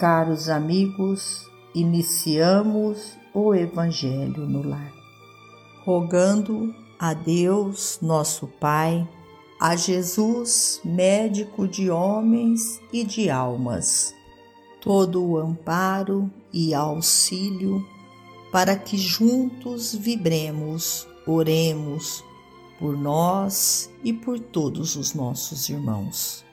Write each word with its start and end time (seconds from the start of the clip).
Caros 0.00 0.48
amigos, 0.48 1.46
iniciamos 1.74 3.18
o 3.34 3.54
Evangelho 3.54 4.46
no 4.46 4.66
lar, 4.66 4.90
rogando 5.84 6.74
a 6.98 7.12
Deus, 7.12 7.98
nosso 8.00 8.46
Pai, 8.46 9.06
a 9.60 9.76
Jesus, 9.76 10.80
médico 10.82 11.68
de 11.68 11.90
homens 11.90 12.80
e 12.90 13.04
de 13.04 13.28
almas, 13.28 14.14
todo 14.80 15.22
o 15.22 15.36
amparo 15.36 16.30
e 16.50 16.72
auxílio 16.72 17.86
para 18.50 18.76
que 18.76 18.96
juntos 18.96 19.94
vibremos, 19.94 21.06
oremos 21.26 22.24
por 22.78 22.96
nós 22.96 23.90
e 24.02 24.14
por 24.14 24.40
todos 24.40 24.96
os 24.96 25.12
nossos 25.12 25.68
irmãos. 25.68 26.48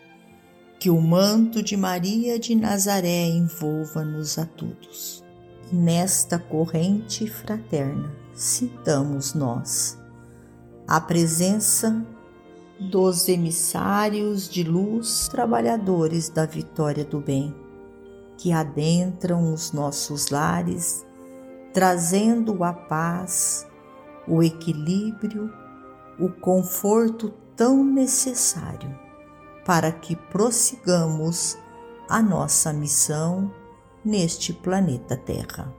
Que 0.80 0.90
o 0.90 1.02
manto 1.02 1.64
de 1.64 1.76
Maria 1.76 2.38
de 2.38 2.54
Nazaré 2.54 3.28
envolva-nos 3.28 4.38
a 4.38 4.46
todos. 4.46 5.24
Nesta 5.72 6.38
corrente 6.38 7.28
fraterna, 7.28 8.12
sintamos 8.34 9.34
nós 9.34 9.98
a 10.88 11.02
presença 11.02 12.02
dos 12.80 13.28
emissários 13.28 14.48
de 14.48 14.64
luz, 14.64 15.28
trabalhadores 15.28 16.30
da 16.30 16.46
vitória 16.46 17.04
do 17.04 17.20
bem, 17.20 17.54
que 18.38 18.54
adentram 18.54 19.54
os 19.54 19.74
nossos 19.74 20.30
lares, 20.30 21.06
trazendo 21.74 22.64
a 22.64 22.72
paz, 22.72 23.68
o 24.26 24.42
equilíbrio, 24.42 25.52
o 26.18 26.30
conforto 26.30 27.34
tão 27.56 27.84
necessário 27.84 29.07
para 29.68 29.92
que 29.92 30.16
prossigamos 30.16 31.58
a 32.08 32.22
nossa 32.22 32.72
missão 32.72 33.52
neste 34.04 34.54
planeta 34.54 35.18
Terra. 35.18 35.76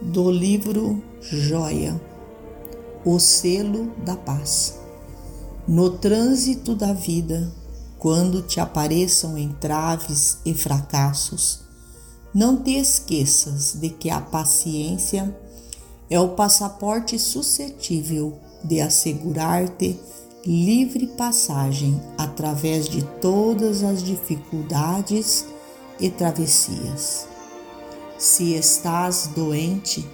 Do 0.00 0.30
livro 0.30 1.02
Joia 1.20 2.00
O 3.04 3.18
selo 3.18 3.92
da 4.04 4.16
paz. 4.16 4.78
No 5.66 5.98
trânsito 5.98 6.76
da 6.76 6.92
vida, 6.92 7.52
quando 7.98 8.42
te 8.42 8.60
apareçam 8.60 9.36
entraves 9.36 10.38
e 10.46 10.54
fracassos, 10.54 11.64
não 12.32 12.62
te 12.62 12.76
esqueças 12.76 13.72
de 13.74 13.90
que 13.90 14.08
a 14.08 14.20
paciência 14.20 15.36
é 16.08 16.20
o 16.20 16.28
passaporte 16.36 17.18
suscetível 17.18 18.38
de 18.64 18.80
assegurar-te 18.80 20.00
livre 20.46 21.06
passagem 21.06 22.00
através 22.18 22.88
de 22.88 23.02
todas 23.20 23.82
as 23.82 24.02
dificuldades 24.02 25.46
e 26.00 26.10
travessias. 26.10 27.26
Se 28.18 28.54
estás 28.54 29.28
doente, 29.34 30.06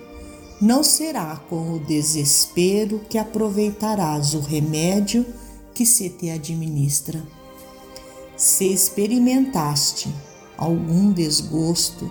não 0.61 0.83
será 0.83 1.37
com 1.49 1.75
o 1.75 1.81
desespero 1.81 3.01
que 3.09 3.19
aproveitarás 3.19 4.35
o 4.35 4.41
remédio 4.41 5.25
que 5.75 5.87
se 5.87 6.11
te 6.11 6.31
administra. 6.31 7.23
Se 8.37 8.67
experimentaste 8.73 10.13
algum 10.57 11.13
desgosto, 11.13 12.11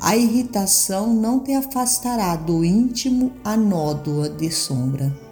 a 0.00 0.16
irritação 0.16 1.12
não 1.12 1.40
te 1.40 1.52
afastará 1.52 2.34
do 2.36 2.64
íntimo 2.64 3.32
a 3.44 3.56
nódoa 3.56 4.28
de 4.28 4.50
sombra 4.50 5.29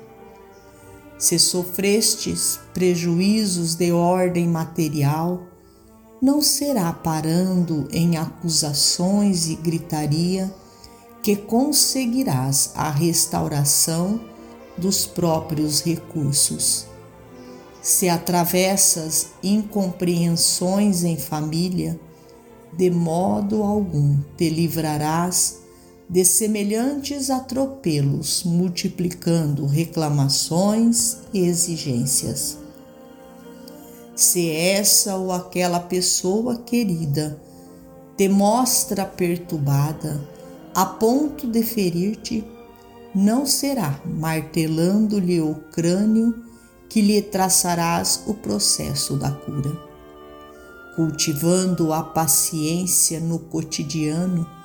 se 1.18 1.38
sofrestes 1.38 2.60
prejuízos 2.72 3.74
de 3.74 3.90
ordem 3.90 4.46
material, 4.46 5.42
não 6.22 6.40
será 6.40 6.92
parando 6.92 7.88
em 7.92 8.16
acusações 8.16 9.48
e 9.48 9.56
gritaria 9.56 10.52
que 11.22 11.36
conseguirás 11.36 12.72
a 12.74 12.90
restauração 12.90 14.20
dos 14.76 15.06
próprios 15.06 15.82
recursos. 15.82 16.86
Se 17.82 18.08
atravessas 18.08 19.28
incompreensões 19.42 21.04
em 21.04 21.16
família, 21.16 21.98
de 22.72 22.90
modo 22.90 23.62
algum 23.62 24.18
te 24.36 24.48
livrarás 24.48 25.58
de 26.08 26.24
semelhantes 26.24 27.28
atropelos, 27.28 28.42
multiplicando 28.44 29.66
reclamações 29.66 31.18
e 31.34 31.40
exigências. 31.40 32.56
Se 34.16 34.50
essa 34.50 35.16
ou 35.16 35.30
aquela 35.30 35.80
pessoa 35.80 36.56
querida 36.56 37.40
te 38.16 38.28
mostra 38.28 39.04
perturbada 39.04 40.20
a 40.74 40.86
ponto 40.86 41.46
de 41.46 41.62
ferir-te, 41.62 42.44
não 43.14 43.44
será 43.44 44.00
martelando-lhe 44.04 45.40
o 45.40 45.54
crânio 45.72 46.42
que 46.88 47.00
lhe 47.00 47.20
traçarás 47.20 48.22
o 48.26 48.34
processo 48.34 49.16
da 49.16 49.30
cura. 49.30 49.76
Cultivando 50.96 51.92
a 51.92 52.02
paciência 52.02 53.20
no 53.20 53.38
cotidiano, 53.38 54.57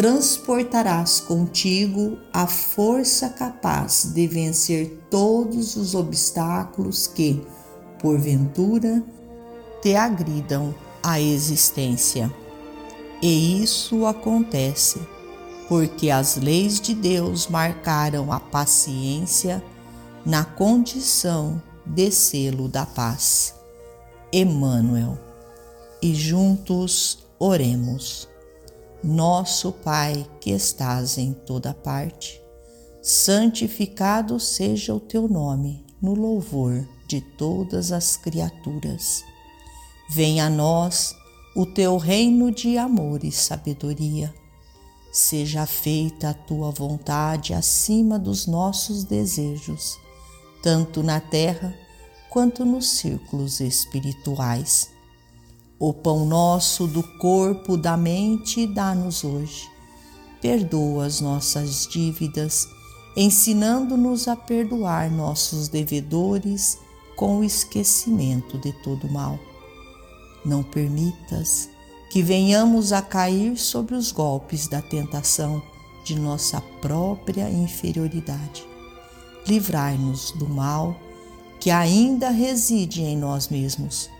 transportarás 0.00 1.20
contigo 1.20 2.16
a 2.32 2.46
força 2.46 3.28
capaz 3.28 4.14
de 4.14 4.26
vencer 4.26 4.98
todos 5.10 5.76
os 5.76 5.94
obstáculos 5.94 7.06
que, 7.06 7.46
porventura, 8.00 9.04
te 9.82 9.94
agridam 9.94 10.74
a 11.02 11.20
existência. 11.20 12.34
E 13.20 13.62
isso 13.62 14.06
acontece 14.06 14.98
porque 15.68 16.08
as 16.08 16.38
leis 16.38 16.80
de 16.80 16.94
Deus 16.94 17.46
marcaram 17.46 18.32
a 18.32 18.40
paciência 18.40 19.62
na 20.24 20.46
condição 20.46 21.62
de 21.84 22.10
selo 22.10 22.68
da 22.68 22.86
paz. 22.86 23.54
Emmanuel. 24.32 25.18
E 26.00 26.14
juntos 26.14 27.18
oremos. 27.38 28.29
Nosso 29.02 29.72
Pai 29.72 30.28
que 30.42 30.50
estás 30.50 31.16
em 31.16 31.32
toda 31.32 31.72
parte, 31.72 32.38
santificado 33.00 34.38
seja 34.38 34.94
o 34.94 35.00
teu 35.00 35.26
nome 35.26 35.86
no 36.02 36.12
louvor 36.12 36.86
de 37.08 37.22
todas 37.22 37.92
as 37.92 38.18
criaturas. 38.18 39.24
Venha 40.10 40.46
a 40.46 40.50
nós 40.50 41.16
o 41.56 41.64
teu 41.64 41.96
reino 41.96 42.52
de 42.52 42.76
amor 42.76 43.24
e 43.24 43.32
sabedoria. 43.32 44.34
Seja 45.10 45.64
feita 45.64 46.28
a 46.28 46.34
tua 46.34 46.70
vontade 46.70 47.54
acima 47.54 48.18
dos 48.18 48.46
nossos 48.46 49.02
desejos, 49.02 49.98
tanto 50.62 51.02
na 51.02 51.20
terra 51.20 51.74
quanto 52.28 52.66
nos 52.66 52.86
círculos 52.86 53.60
espirituais 53.60 54.90
o 55.80 55.94
pão 55.94 56.26
nosso 56.26 56.86
do 56.86 57.02
corpo, 57.02 57.74
da 57.74 57.96
mente, 57.96 58.66
dá-nos 58.66 59.24
hoje. 59.24 59.66
Perdoa 60.42 61.06
as 61.06 61.22
nossas 61.22 61.86
dívidas, 61.86 62.68
ensinando-nos 63.16 64.28
a 64.28 64.36
perdoar 64.36 65.10
nossos 65.10 65.68
devedores 65.68 66.76
com 67.16 67.38
o 67.38 67.44
esquecimento 67.44 68.58
de 68.58 68.74
todo 68.82 69.10
mal. 69.10 69.38
Não 70.44 70.62
permitas 70.62 71.70
que 72.12 72.22
venhamos 72.22 72.92
a 72.92 73.00
cair 73.00 73.56
sobre 73.56 73.94
os 73.94 74.12
golpes 74.12 74.68
da 74.68 74.82
tentação 74.82 75.62
de 76.04 76.14
nossa 76.14 76.60
própria 76.82 77.48
inferioridade. 77.48 78.66
Livrai-nos 79.46 80.32
do 80.32 80.46
mal 80.46 80.94
que 81.58 81.70
ainda 81.70 82.28
reside 82.28 83.00
em 83.00 83.16
nós 83.16 83.48
mesmos 83.48 84.10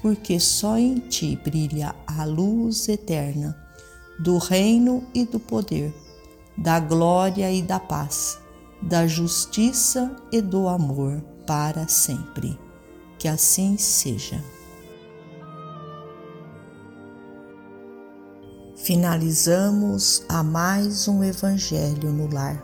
porque 0.00 0.40
só 0.40 0.78
em 0.78 0.98
ti 0.98 1.38
brilha 1.44 1.94
a 2.06 2.24
luz 2.24 2.88
eterna 2.88 3.56
do 4.18 4.38
reino 4.38 5.04
e 5.14 5.24
do 5.24 5.38
poder, 5.38 5.94
da 6.56 6.80
glória 6.80 7.50
e 7.52 7.62
da 7.62 7.78
paz, 7.78 8.38
da 8.80 9.06
justiça 9.06 10.14
e 10.32 10.40
do 10.40 10.68
amor 10.68 11.22
para 11.46 11.86
sempre. 11.86 12.58
Que 13.18 13.28
assim 13.28 13.76
seja. 13.76 14.42
Finalizamos 18.76 20.24
a 20.28 20.42
mais 20.42 21.06
um 21.06 21.22
Evangelho 21.22 22.10
no 22.10 22.32
Lar. 22.32 22.62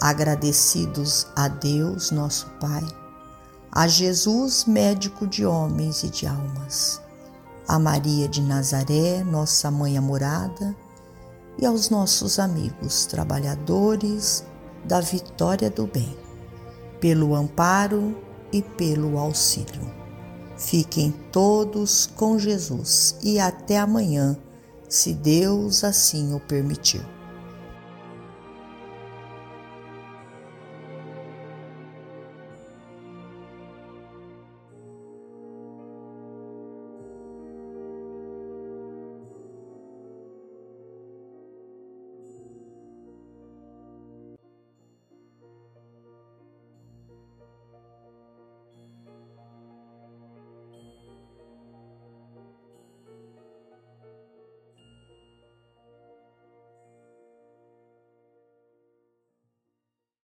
Agradecidos 0.00 1.28
a 1.36 1.46
Deus, 1.46 2.10
nosso 2.10 2.50
Pai 2.60 2.82
a 3.74 3.88
Jesus, 3.88 4.66
médico 4.66 5.26
de 5.26 5.46
homens 5.46 6.04
e 6.04 6.10
de 6.10 6.26
almas, 6.26 7.00
a 7.66 7.78
Maria 7.78 8.28
de 8.28 8.42
Nazaré, 8.42 9.24
nossa 9.24 9.70
mãe 9.70 9.96
amorada, 9.96 10.76
e 11.58 11.64
aos 11.64 11.88
nossos 11.88 12.38
amigos 12.38 13.06
trabalhadores 13.06 14.44
da 14.84 15.00
vitória 15.00 15.70
do 15.70 15.86
bem, 15.86 16.14
pelo 17.00 17.34
amparo 17.34 18.14
e 18.52 18.60
pelo 18.60 19.16
auxílio. 19.16 19.90
Fiquem 20.58 21.10
todos 21.32 22.04
com 22.14 22.38
Jesus 22.38 23.16
e 23.22 23.40
até 23.40 23.78
amanhã, 23.78 24.36
se 24.86 25.14
Deus 25.14 25.82
assim 25.82 26.34
o 26.34 26.40
permitir. 26.40 27.02